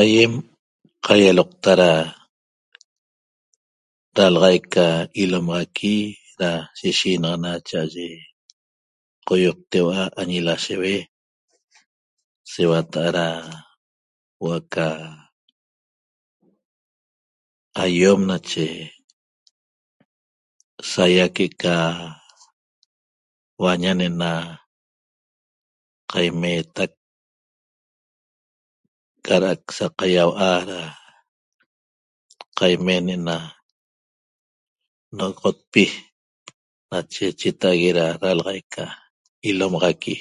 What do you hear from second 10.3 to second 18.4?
lasheue nache seuata'a da huo'o aca aiom